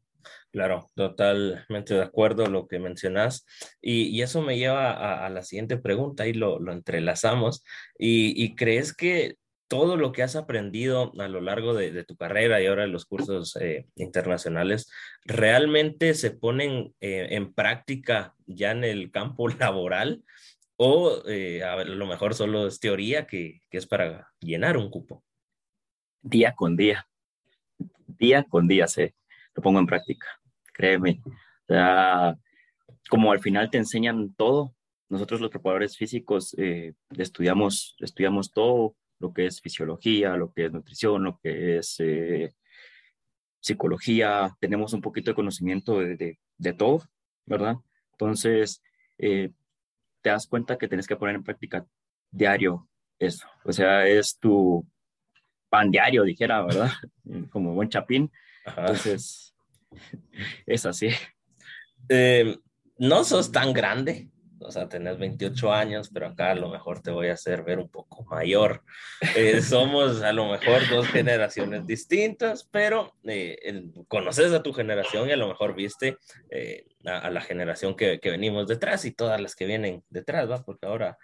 [0.51, 3.45] Claro, totalmente de acuerdo lo que mencionas.
[3.81, 7.63] Y, eso me lleva a, la siguiente pregunta y lo, entrelazamos.
[7.97, 9.35] Y, crees que
[9.67, 13.05] todo lo que has aprendido a lo largo de, tu carrera y ahora en los
[13.05, 14.91] cursos eh, internacionales
[15.25, 20.23] realmente se ponen eh, en práctica ya en el campo laboral?
[20.77, 25.23] ¿O eh, a lo mejor solo es teoría que, que es para llenar un cupo?
[26.27, 27.07] Día con día,
[28.07, 29.13] día con día se,
[29.53, 30.27] lo pongo en práctica,
[30.73, 31.21] créeme.
[31.25, 31.33] O
[31.67, 32.35] sea,
[33.09, 34.73] como al final te enseñan todo,
[35.07, 40.71] nosotros los preparadores físicos eh, estudiamos, estudiamos todo, lo que es fisiología, lo que es
[40.73, 42.53] nutrición, lo que es eh,
[43.59, 47.03] psicología, tenemos un poquito de conocimiento de, de, todo,
[47.45, 47.75] ¿verdad?
[48.13, 48.81] Entonces,
[49.19, 49.51] eh,
[50.21, 51.85] te das cuenta que tienes que poner en práctica
[52.31, 54.85] diario eso, o sea, es tu
[55.75, 56.91] pan diario, dijera, ¿verdad?
[57.51, 58.31] Como buen chapín.
[58.65, 59.53] Entonces,
[60.65, 61.09] es así.
[62.07, 62.57] Eh,
[62.97, 67.11] no sos tan grande, o sea, tenés 28 años, pero acá a lo mejor te
[67.11, 68.83] voy a hacer ver un poco mayor.
[69.35, 75.33] Eh, somos a lo mejor dos generaciones distintas, pero eh, conoces a tu generación y
[75.33, 76.17] a lo mejor viste
[77.05, 80.63] a, la generación que, que, venimos detrás y todas las que vienen detrás, ¿va?
[80.63, 81.17] Porque ahora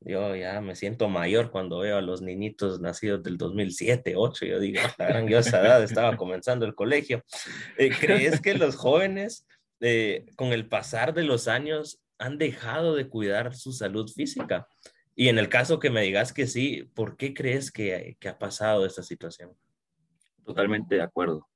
[0.00, 4.46] yo ya me siento mayor cuando veo a los niñitos nacidos del 2007, 2008.
[4.46, 7.24] Yo digo, la gran esa edad estaba comenzando el colegio.
[7.78, 9.46] Eh, ¿Crees que los jóvenes,
[9.80, 14.66] eh, con el pasar de los años, han dejado de cuidar su salud física?
[15.14, 18.38] Y en el caso que me digas que sí, ¿por qué crees que, que ha
[18.38, 19.56] pasado esta situación?
[20.44, 21.48] Totalmente de acuerdo.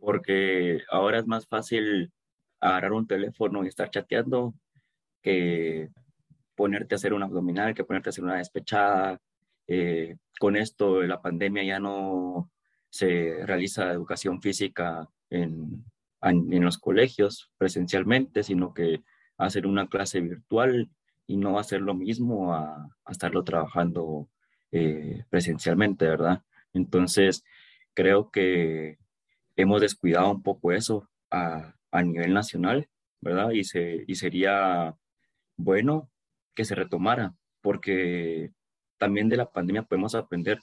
[0.00, 2.12] Porque ahora es más fácil
[2.60, 4.54] agarrar un teléfono y estar chateando
[5.20, 5.90] que
[6.56, 9.20] ponerte a hacer un abdominal, que ponerte a hacer una despechada.
[9.68, 12.50] Eh, con esto la pandemia ya no
[12.90, 15.84] se realiza educación física en,
[16.22, 19.02] en, los colegios presencialmente, sino que
[19.38, 20.90] hacer una clase virtual
[21.26, 24.28] y no hacer lo mismo a, estarlo trabajando
[24.72, 26.42] eh, presencialmente, ¿verdad?
[26.72, 27.44] Entonces,
[27.94, 28.98] creo que
[29.56, 32.88] hemos descuidado un poco eso a, a nivel nacional,
[33.20, 33.50] ¿verdad?
[33.50, 34.96] Y, se, y sería
[35.56, 36.10] bueno
[36.56, 38.50] que se retomara, porque
[38.98, 40.58] también de la pandemia podemos aprender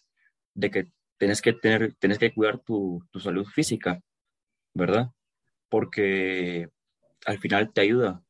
[0.54, 4.02] de que tienes que tener, tienes que cuidar tu, tu salud física,
[4.74, 5.12] ¿verdad?
[5.70, 6.70] Porque
[7.26, 8.22] al final te ayuda,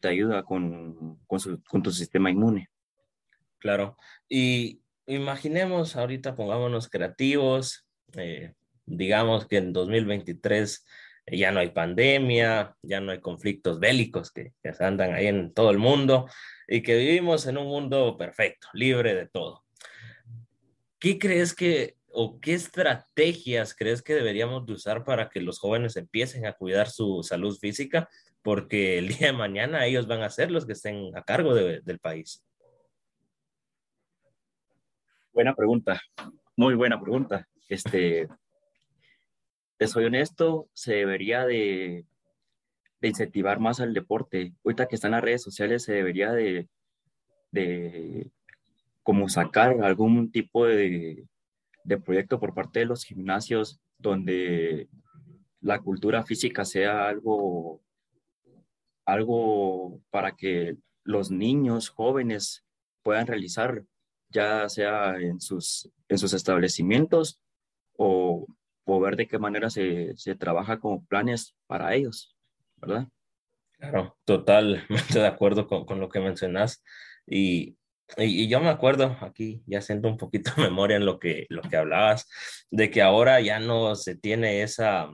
[0.00, 2.68] te ayuda con, con, su, con tu sistema inmune.
[3.58, 3.96] Claro.
[4.28, 10.84] Y imaginemos ahorita, pongámonos creativos, eh, digamos que en 2023
[11.26, 15.70] ya no hay pandemia, ya no hay conflictos bélicos que, que andan ahí en todo
[15.70, 16.28] el mundo
[16.68, 19.64] y que vivimos en un mundo perfecto, libre de todo.
[20.98, 25.96] ¿Qué crees que o qué estrategias crees que deberíamos de usar para que los jóvenes
[25.96, 28.08] empiecen a cuidar su salud física?
[28.42, 31.98] Porque el día de mañana ellos van a ser los que estén a cargo del
[31.98, 32.44] país.
[35.32, 36.00] Buena pregunta,
[36.56, 37.46] muy buena pregunta.
[37.68, 38.26] Este,
[39.78, 42.04] te soy honesto, se debería de,
[43.02, 44.52] incentivar más al deporte.
[44.64, 46.68] Ahorita que están las redes sociales, se debería de,
[47.52, 48.30] de
[49.02, 51.24] como sacar algún tipo de,
[51.84, 54.88] de proyecto por parte de los gimnasios donde
[55.60, 57.80] la cultura física sea algo,
[59.04, 62.64] algo para que los niños jóvenes
[63.02, 63.84] puedan realizar,
[64.30, 67.40] ya sea en sus, en sus establecimientos
[67.96, 68.46] o,
[68.86, 72.36] o ver de qué manera se, se trabaja como planes para ellos,
[72.76, 73.08] ¿verdad?
[73.72, 74.88] Claro, totalmente
[75.20, 76.82] de acuerdo con, con lo que mencionas.
[77.26, 77.76] Y,
[78.16, 81.62] y, yo me acuerdo aquí, ya siento un poquito de memoria en lo que, lo
[81.62, 82.28] que hablabas,
[82.70, 85.10] de que ahora ya no se tiene esa,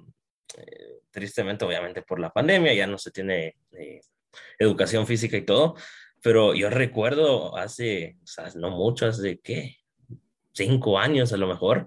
[0.59, 4.01] eh, tristemente obviamente por la pandemia, ya no se tiene eh,
[4.59, 5.77] educación física y todo,
[6.23, 9.79] pero yo recuerdo hace, o sea, no mucho, hace qué,
[10.53, 11.87] cinco años a lo mejor,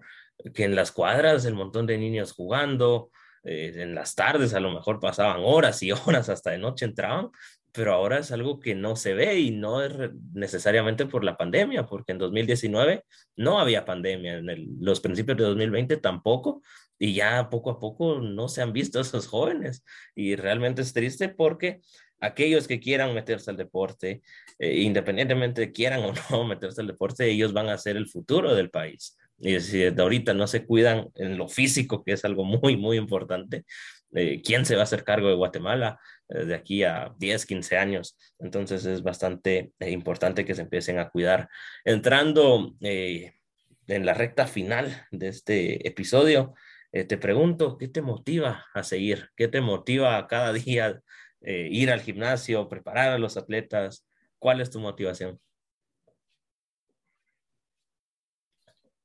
[0.53, 3.09] que en las cuadras el montón de niños jugando,
[3.43, 7.29] eh, en las tardes a lo mejor pasaban horas y horas hasta de noche entraban
[7.75, 9.93] pero ahora es algo que no se ve y no es
[10.33, 13.03] necesariamente por la pandemia, porque en 2019
[13.35, 16.61] no había pandemia, en los principios de 2020 tampoco,
[16.97, 19.83] y ya poco a poco no se han visto esos jóvenes.
[20.15, 21.81] Y realmente es triste porque
[22.19, 24.21] aquellos que quieran meterse al deporte,
[24.59, 28.69] eh, independientemente quieran o no meterse al deporte, ellos van a ser el futuro del
[28.69, 29.17] país.
[29.37, 32.97] Y si de ahorita no se cuidan en lo físico, que es algo muy, muy
[32.97, 33.65] importante,
[34.13, 35.99] eh, ¿quién se va a hacer cargo de Guatemala?
[36.29, 38.17] Eh, de aquí a 10, 15 años.
[38.39, 41.49] Entonces es bastante eh, importante que se empiecen a cuidar.
[41.83, 46.53] Entrando en la recta final de este episodio,
[46.91, 49.29] te pregunto, ¿qué te motiva a seguir?
[49.35, 51.01] ¿Qué te motiva a cada día
[51.45, 54.05] ir al gimnasio, preparar a los atletas?
[54.39, 55.39] ¿Cuál es tu motivación?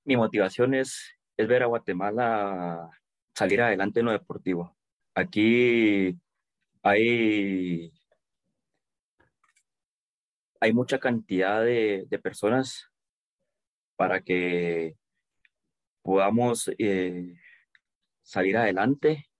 [0.05, 2.90] Mi motivación es, es ver a Guatemala
[3.35, 4.76] salir adelante en lo deportivo.
[5.14, 6.18] Aquí
[6.83, 7.92] hay,
[10.61, 12.90] hay mucha cantidad de, personas
[13.96, 14.96] para que
[16.03, 17.35] podamos eh,
[18.22, 19.31] salir adelante,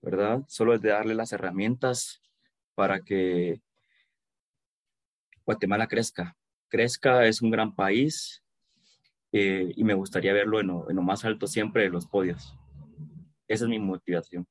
[0.00, 0.42] ¿verdad?
[0.48, 2.22] Solo es de darle las herramientas
[2.76, 3.60] para que
[5.44, 6.36] Guatemala crezca.
[6.68, 8.44] Crezca, es un gran país
[9.32, 12.56] eh, y me gustaría verlo en lo, en lo más alto siempre de los podios.
[13.48, 14.46] Esa es mi motivación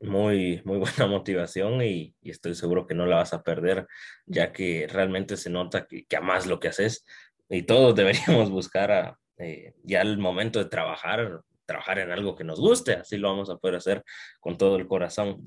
[0.00, 3.86] muy, muy buena motivación y, estoy seguro que no la vas a perder,
[4.26, 7.04] ya que realmente se nota que, que amas lo que haces
[7.48, 12.44] y todos deberíamos buscar a, eh, ya el momento de trabajar, trabajar en algo que
[12.44, 14.04] nos guste, así lo vamos a poder hacer
[14.40, 15.44] con todo el corazón.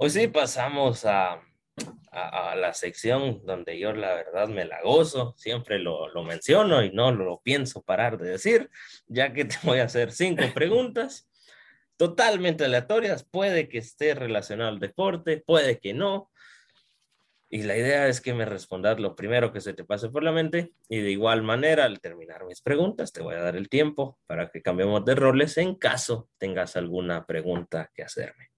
[0.00, 1.42] Hoy sí pasamos a,
[2.12, 7.10] la sección donde yo la verdad me la gozo, siempre lo, lo menciono y no
[7.10, 8.70] lo pienso parar de decir,
[9.08, 11.28] ya que te voy a hacer cinco preguntas
[11.96, 13.24] totalmente aleatorias.
[13.24, 16.30] Puede que esté relacionado al deporte, puede que no.
[17.50, 20.30] Y la idea es que me respondas lo primero que se te pase por la
[20.30, 24.20] mente y de igual manera al terminar mis preguntas te voy a dar el tiempo
[24.26, 28.50] para que cambiemos de roles en caso tengas alguna pregunta que hacerme.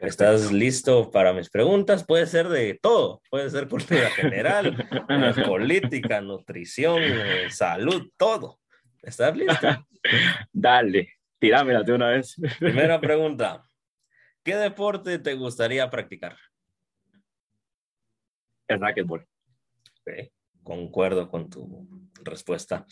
[0.00, 2.04] ¿Estás listo para mis preguntas?
[2.04, 4.76] Puede ser de todo, puede ser cultura general,
[5.08, 8.60] eh, política, nutrición, eh, salud, todo.
[9.02, 9.86] ¿Estás listo?
[10.52, 11.14] Dale.
[11.38, 12.36] Tirámela de una vez.
[12.58, 13.64] Primera pregunta.
[14.42, 16.36] ¿Qué deporte te gustaría practicar?
[18.68, 19.26] El racquetball.
[20.62, 21.88] concuerdo con tu
[22.22, 22.84] respuesta.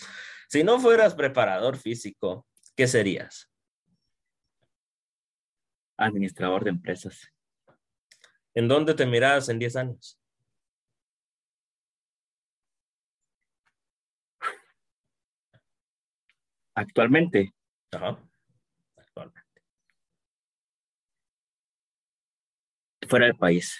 [0.49, 3.51] Si no fueras preparador físico, ¿qué serías?
[5.97, 7.33] Administrador de empresas.
[8.55, 10.19] ¿En dónde te miras en 10 años?
[16.75, 17.55] Actualmente.
[17.93, 18.19] Ajá.
[23.09, 23.79] Fuera del país.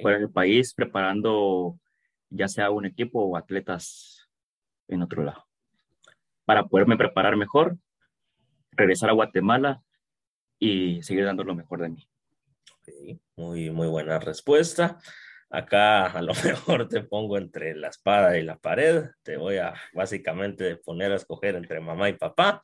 [0.00, 1.78] Fuera del país, preparando
[2.30, 4.28] ya sea un equipo o atletas
[4.88, 5.46] en otro lado.
[6.44, 7.76] Para poderme preparar mejor,
[8.70, 9.82] regresar a Guatemala
[10.62, 12.08] y seguir dando lo mejor de mí.
[13.34, 15.00] Muy, muy buena respuesta.
[15.50, 19.06] Acá a lo mejor te pongo entre la espada y la pared.
[19.24, 22.62] Te voy a básicamente poner a escoger entre mamá y papá.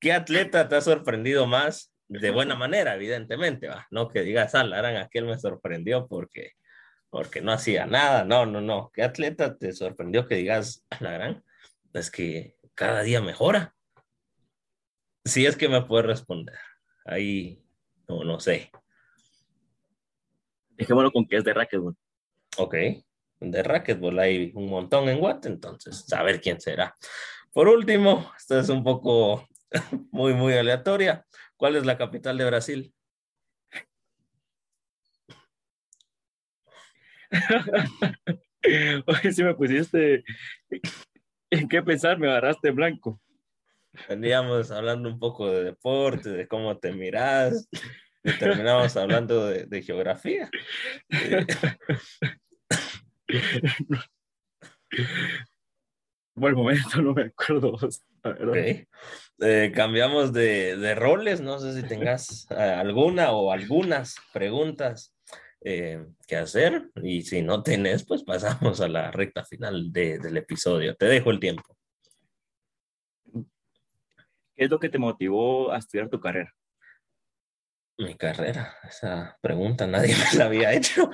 [0.00, 3.86] ¿qué atleta te ha sorprendido más de buena manera, evidentemente, va?
[3.92, 6.54] No que digas, ah, Laran, aquel me sorprendió porque,
[7.10, 8.24] porque no hacía nada.
[8.24, 8.90] No, no, no.
[8.92, 11.42] ¿Qué atleta te sorprendió que digas, ah, la?
[11.92, 13.76] Es que cada día mejora.
[15.24, 16.58] Si es que me puedes responder.
[17.04, 17.62] Ahí,
[18.08, 18.70] no, no sé.
[20.70, 21.96] Dejémoslo con que es de racquetball.
[22.56, 22.74] Ok,
[23.40, 26.94] de racquetball hay un montón en Watt, entonces, saber quién será.
[27.52, 29.48] Por último, esto es un poco
[30.10, 31.26] muy, muy aleatoria.
[31.56, 32.94] ¿Cuál es la capital de Brasil?
[39.06, 40.24] Oye, si me pusiste
[41.50, 43.20] en qué pensar, me agarraste en blanco.
[44.08, 47.68] Veníamos hablando un poco de deporte, de cómo te miras,
[48.22, 50.48] y terminamos hablando de, geografía.
[56.34, 57.76] Buen momento, no me acuerdo.
[59.40, 65.14] Eh, cambiamos de, roles, no sé si tengas eh, alguna o algunas preguntas
[65.62, 70.94] eh, que hacer y si no tenés, pues pasamos a la recta final del episodio.
[70.94, 71.79] Te dejo el tiempo.
[74.60, 76.54] ¿Qué es lo que te motivó a estudiar tu carrera?
[77.96, 81.10] Mi carrera, esa pregunta nadie me la había hecho.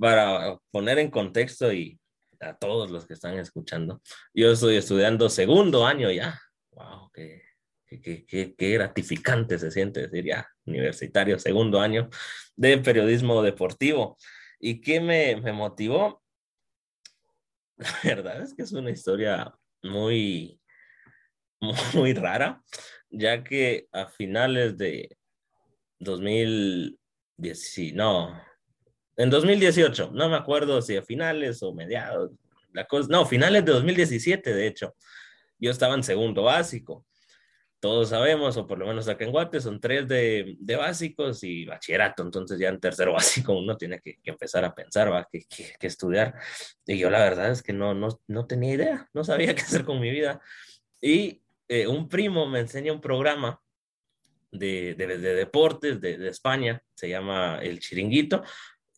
[0.00, 2.00] para poner en contexto y
[2.40, 4.02] a todos los que están escuchando,
[4.34, 6.36] yo estoy estudiando segundo año ya
[6.72, 7.42] wow, qué,
[7.86, 12.08] qué, qué, gratificante se siente decir ya, universitario, segundo año
[12.56, 14.18] de periodismo deportivo.
[14.58, 16.24] ¿Y qué me, me motivó?
[18.02, 20.60] La verdad es que es una historia muy,
[21.94, 22.62] muy rara,
[23.10, 25.16] ya que a finales de
[25.98, 28.40] 2010, no,
[29.16, 32.30] en 2018, no me acuerdo si a finales o mediados,
[32.72, 34.94] la cosa, no, finales de 2017, de hecho,
[35.58, 37.04] yo estaba en segundo básico.
[37.80, 41.64] Todos sabemos, o por lo menos acá en Guate, son tres de, de básicos y
[41.64, 42.24] bachillerato.
[42.24, 45.86] Entonces ya en tercero básico uno tiene que, que empezar a pensar, va, que, que,
[45.86, 46.34] estudiar.
[46.86, 49.84] Y yo la verdad es que no, no, no tenía idea, no sabía qué hacer
[49.84, 50.40] con mi vida.
[51.00, 53.60] Y eh, un primo me enseña un programa
[54.50, 58.42] de, de, de deportes de, España, se llama El Chiringuito,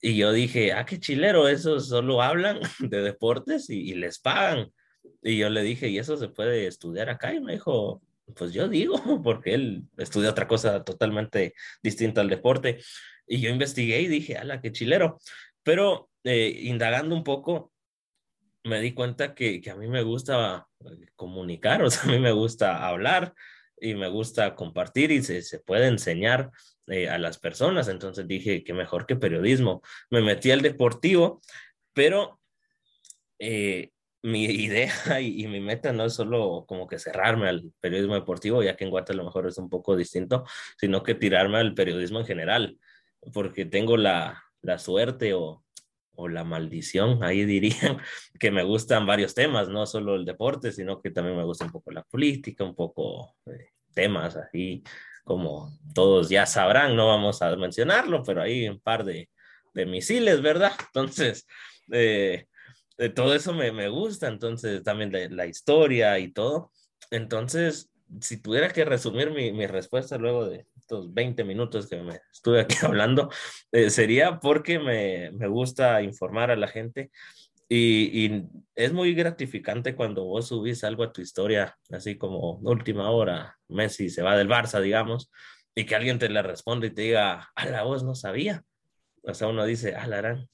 [0.01, 4.73] y yo dije, ah, qué chilero, esos solo hablan de deportes y, les pagan.
[5.23, 7.35] Y yo le dije, ¿y eso se puede estudiar acá?
[7.35, 8.03] Y me dijo,
[8.35, 12.79] pues yo digo, porque él estudia otra cosa totalmente distinta al deporte.
[13.27, 15.19] Y yo investigué y dije, ala, qué chilero.
[15.63, 17.73] Pero eh, indagando un poco,
[18.65, 20.67] me di cuenta que, que, a mí me gusta
[21.17, 23.35] comunicar, o sea, a mí me gusta hablar
[23.81, 26.51] y me gusta compartir y se, se puede enseñar
[26.87, 27.89] eh, a las personas.
[27.89, 29.83] Entonces dije, que mejor que periodismo.
[30.11, 31.41] Me metí al deportivo,
[31.95, 32.41] pero
[33.39, 33.91] eh,
[34.23, 38.77] mi idea y, mi meta no es solo como que cerrarme al periodismo deportivo, ya
[38.77, 40.45] que en Guatemala a lo mejor es un poco distinto,
[40.79, 42.79] sino que tirarme al periodismo en general,
[43.33, 45.65] porque tengo la, la suerte o,
[46.15, 47.99] o la maldición, ahí dirían,
[48.39, 51.73] que me gustan varios temas, no solo el deporte, sino que también me gusta un
[51.73, 54.83] poco la política, un poco eh, temas así
[55.25, 59.29] como todos ya sabrán, no vamos a mencionarlo, pero hay un par de,
[59.75, 60.73] de misiles, ¿verdad?
[60.87, 61.47] Entonces,
[61.93, 62.47] eh,
[63.15, 66.71] todo eso me, me, gusta, entonces también la, la, historia y todo.
[67.11, 67.90] Entonces,
[68.21, 72.61] si tuviera que resumir mi, mi, respuesta luego de estos 20 minutos que me estuve
[72.61, 73.31] aquí hablando,
[73.73, 77.11] eh, sería porque me, me, gusta informar a la gente
[77.73, 83.59] y, es muy gratificante cuando vos subís algo a tu historia, así como última hora,
[83.69, 85.31] Messi se va del Barça, digamos,
[85.75, 88.65] y que alguien te le responde y te diga, a la voz no sabía.
[89.23, 90.45] O sea, uno dice, ah, la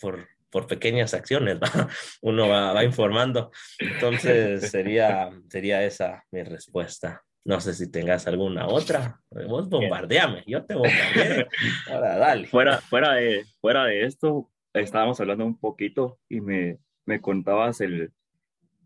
[0.00, 1.68] por por pequeñas acciones, ¿va?
[2.22, 3.50] uno va, va, informando.
[3.78, 7.22] Entonces sería, sería esa mi respuesta.
[7.44, 9.20] No sé si tengas alguna otra.
[9.30, 11.46] Vos bombardeame, yo te bombardeé.
[11.90, 12.46] Ahora, dale.
[12.46, 18.12] Fuera, fuera, de, fuera de esto, estábamos hablando un poquito y me, me contabas el,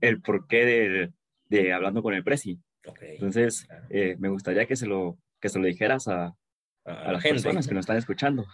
[0.01, 1.13] el porqué de,
[1.49, 2.61] de hablando con el Presi.
[2.87, 6.35] Okay, Entonces, eh, me gustaría que se lo, que se lo dijeras a,
[6.85, 7.43] a, la gente.
[7.43, 8.47] personas que nos están escuchando.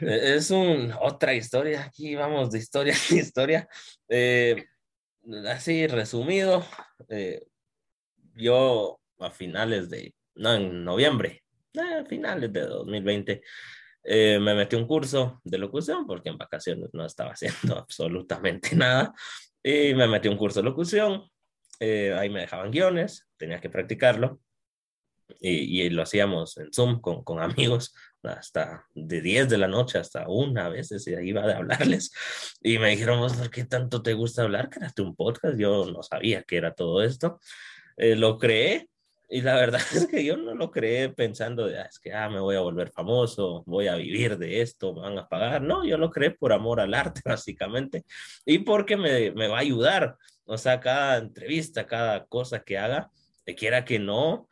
[0.00, 3.68] E, es un, otra historia, aquí vamos de historia en historia.
[4.08, 4.64] Eh,
[5.48, 6.64] así resumido,
[7.08, 7.46] eh,
[8.34, 11.42] yo a finales de, no, en noviembre,
[11.76, 13.42] a finales de 2020,
[14.08, 19.12] eh, me metí un curso de locución porque en vacaciones no estaba haciendo absolutamente nada
[19.62, 21.28] y me metí un curso de locución.
[21.78, 24.40] Eh, ahí me dejaban guiones, tenía que practicarlo
[25.40, 29.98] y, y, lo hacíamos en Zoom con, con, amigos hasta de 10 de la noche
[29.98, 32.12] hasta una a veces y iba de hablarles
[32.60, 34.70] y me dijeron, ¿por qué tanto te gusta hablar?
[34.70, 37.40] Creaste un podcast, yo no sabía que era todo esto.
[37.96, 38.88] Eh, lo creé
[39.28, 42.28] Y la verdad es que yo no lo creé pensando de, ah, es que ah,
[42.28, 45.62] me voy a volver famoso, voy a vivir de esto, me van a pagar.
[45.62, 48.04] No, yo lo creé por amor al arte, básicamente,
[48.44, 50.16] y porque me, me va a ayudar.
[50.44, 53.10] O sea, cada entrevista, cada cosa que haga,
[53.56, 54.48] quiera que no,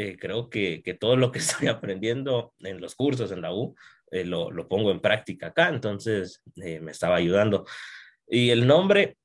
[0.00, 3.74] eh, creo que, que, todo lo que estoy aprendiendo en los cursos en la U,
[4.12, 7.66] eh, lo, lo, pongo en práctica acá, entonces eh, me estaba ayudando.
[8.28, 9.16] Y el nombre,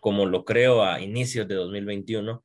[0.00, 2.44] como lo creo a inicios de 2021,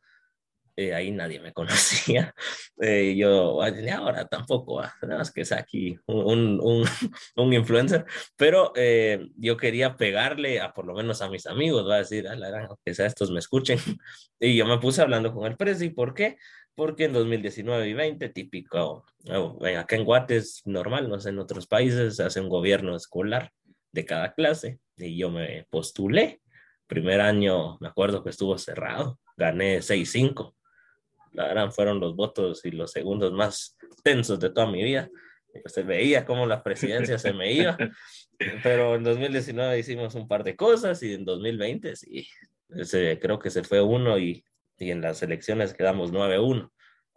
[0.78, 2.34] eh, ahí nadie me conocía.
[2.82, 6.86] Eh, yo, ahora tampoco, nada más que es aquí un, un,
[7.36, 8.06] un influencer,
[8.38, 12.28] pero eh, yo quería pegarle a por lo menos a mis amigos, va a decir,
[12.28, 13.80] a la que sea estos me escuchen.
[14.40, 16.38] Y yo me puse hablando con el Prezi, ¿por qué?
[16.61, 21.40] Porque en 2019 y 20, típico, oh, acá en Guate es normal, no sé, en
[21.40, 23.52] otros países se hace un gobierno escolar
[23.92, 26.42] de cada clase y yo me postulé.
[26.88, 30.54] Primer año, me acuerdo que estuvo cerrado, gané 6-5
[31.34, 35.10] la verdad fueron los votos y los segundos más tensos de toda mi vida.
[35.66, 37.78] Se veía cómo la presidencia se me iba,
[38.64, 42.28] pero en 2019 hicimos un par de cosas y en 2020 sí,
[42.70, 44.46] ese, creo que se fue uno y,
[44.82, 46.70] y en las elecciones quedamos 9-1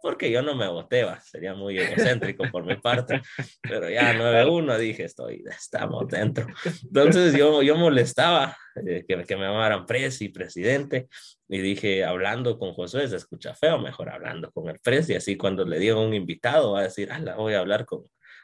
[0.05, 3.23] porque yo no me voté, sería muy egocéntrico por mi parte,
[3.61, 6.45] pero ya 9-1 dije, estoy, estamos dentro.
[6.83, 8.55] Entonces yo, yo molestaba
[8.85, 11.07] eh, que, que, me llamaran presi, presidente,
[11.49, 15.65] y dije, hablando con Josué se escucha feo, mejor hablando con el presi, así cuando
[15.65, 18.03] le digo a un invitado va a decir, ah, voy a hablar con,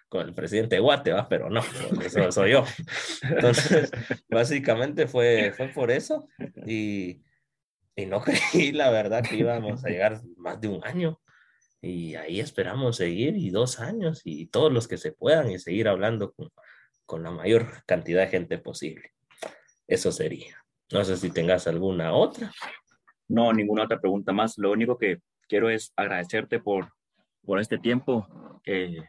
[0.09, 1.30] con el presidente de Guate, ¿va?
[1.30, 1.61] pero no,
[2.03, 2.65] eso soy yo.
[3.22, 3.91] Entonces,
[4.32, 6.28] básicamente fue, fue por eso,
[6.65, 7.22] y,
[7.95, 8.21] y no
[8.53, 11.19] creí, la verdad, que íbamos a llegar más de un año
[11.81, 15.87] y ahí esperamos seguir y dos años y todos los que se puedan y seguir
[15.87, 16.49] hablando con,
[17.05, 19.13] con la mayor cantidad de gente posible.
[19.87, 20.63] Eso sería.
[20.91, 22.51] No sé si tengas alguna otra.
[23.27, 24.57] No, ninguna otra pregunta más.
[24.57, 26.93] Lo único que quiero es agradecerte por,
[27.43, 28.27] por este tiempo
[28.63, 29.03] que,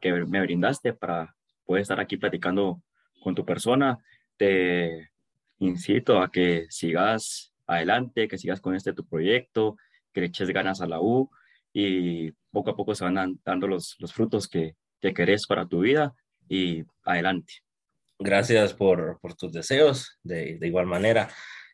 [0.00, 2.80] que me brindaste para poder estar aquí platicando
[3.22, 3.98] con tu persona.
[4.36, 5.10] Te
[5.58, 9.76] incito a que sigas adelante, que sigas con este tu proyecto,
[10.12, 11.30] que le eches ganas a la U
[11.72, 15.80] y poco a poco se van dando los, los frutos que, que querés para tu
[15.80, 16.14] vida
[16.48, 17.54] y adelante.
[18.18, 20.18] Gracias por, por tus deseos.
[20.22, 21.28] De, de, igual manera,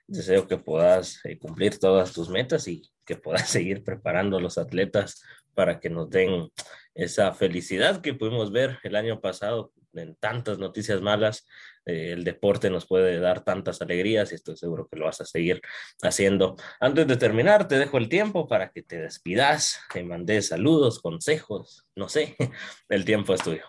[0.07, 4.59] deseo que puedas eh, cumplir todas tus metas y que puedas seguir preparando a los
[4.59, 5.22] atletas
[5.55, 6.49] para que nos den
[6.95, 11.47] esa felicidad que pudimos ver el año pasado en tantas noticias malas,
[11.84, 15.24] eh, el deporte nos puede dar tantas alegrías y estoy seguro que lo vas a
[15.24, 15.61] seguir
[16.03, 16.57] haciendo.
[16.80, 21.86] Antes de terminar, te dejo el tiempo para que te despidas, te mandes saludos, consejos,
[21.97, 22.36] no sé,
[22.88, 23.64] el tiempo es tuyo.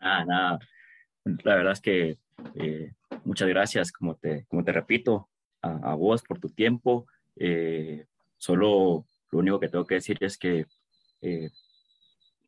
[0.00, 0.58] Ah, nada,
[1.24, 2.18] la verdad es que
[2.54, 2.92] eh,
[3.24, 5.28] muchas gracias, como te, como te repito,
[5.60, 7.06] a, vos por tu tiempo.
[7.36, 8.06] Eh,
[8.36, 10.66] solo lo único que tengo que decir es que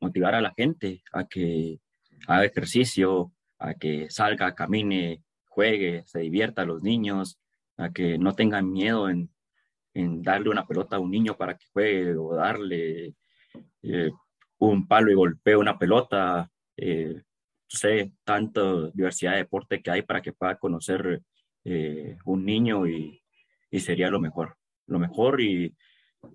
[0.01, 1.81] motivar a la gente a que
[2.27, 7.39] haga ejercicio, a que salga, camine, juegue, se divierta a los niños,
[7.77, 9.31] a que no tengan miedo en,
[9.95, 13.15] en darle una pelota a un niño para que juegue o darle
[13.83, 14.11] eh,
[14.59, 16.51] un palo y golpee una pelota.
[16.77, 17.23] Eh,
[17.69, 21.23] sé tanta diversidad de deporte que hay para que pueda conocer
[21.65, 23.23] eh, un niño y,
[23.71, 24.57] y, sería lo mejor,
[24.87, 25.77] lo mejor y,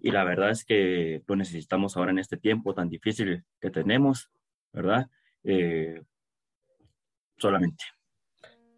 [0.02, 4.30] y la verdad es que lo necesitamos ahora en este tiempo tan difícil que tenemos,
[4.72, 5.08] ¿verdad?
[5.46, 6.02] Eh,
[7.38, 7.84] solamente.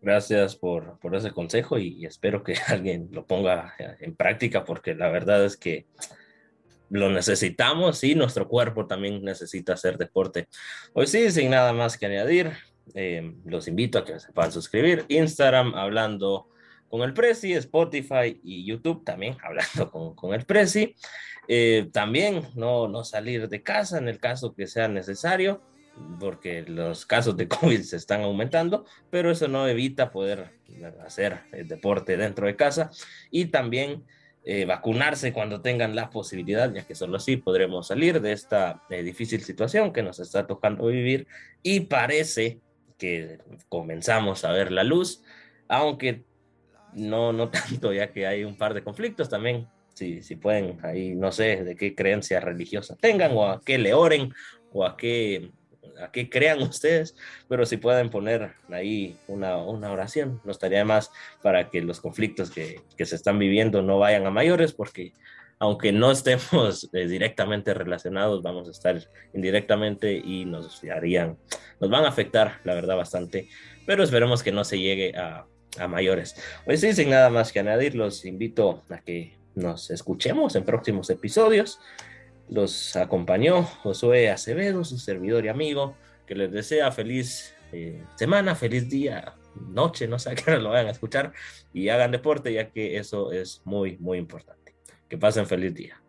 [0.01, 5.09] Gracias por, por ese consejo y, espero que alguien lo ponga en práctica porque la
[5.09, 5.88] verdad es que
[6.89, 10.47] lo necesitamos y nuestro cuerpo también necesita hacer deporte.
[10.93, 12.51] Hoy sí, sin nada más que añadir,
[12.93, 15.05] eh, los invito a que se puedan suscribir.
[15.09, 16.49] Instagram hablando
[16.88, 20.95] con el Prezi, Spotify y YouTube también hablando con, con el Prezi.
[21.49, 25.61] Eh, también no, no salir de casa en el caso que sea necesario
[26.20, 30.52] porque los casos de COVID se están aumentando, pero eso no evita poder
[31.06, 32.91] hacer el deporte dentro de casa
[33.32, 34.04] y también
[34.43, 39.04] eh, vacunarse cuando tengan la posibilidad, ya que solo así podremos salir de esta eh,
[39.04, 41.28] difícil situación que nos está tocando vivir
[41.64, 42.62] y parece
[42.98, 45.22] que comenzamos a ver la luz,
[45.68, 46.24] aunque
[46.93, 49.68] no, no tanto, ya que hay un par de conflictos también.
[49.93, 53.95] Si, si pueden, ahí no sé de qué creencia religiosa tengan o a qué le
[53.95, 54.32] oren
[54.72, 55.52] o a qué
[56.02, 57.16] a qué crean ustedes,
[57.48, 61.12] pero si pueden poner ahí una, una oración, no estaría más
[61.42, 65.14] para que los conflictos que, que, se están viviendo no vayan a mayores, porque
[65.60, 69.02] aunque no estemos eh, directamente relacionados, vamos a estar
[69.34, 71.38] indirectamente y nos harían,
[71.80, 73.50] nos van a afectar, la verdad, bastante,
[73.86, 75.46] pero esperemos que no se llegue a,
[75.80, 76.36] a mayores.
[76.66, 81.10] Pues sí, sin nada más que añadir, los invito a que nos escuchemos en próximos
[81.10, 81.80] episodios.
[82.50, 85.95] Los acompañó Josué Acevedo, su servidor y amigo,
[86.26, 89.36] que les desea feliz eh, semana, feliz día,
[89.70, 91.34] noche, no sé a qué hora lo vayan a escuchar
[91.74, 94.76] y hagan deporte, ya que eso es muy, muy importante.
[95.10, 96.02] Que pasen feliz día.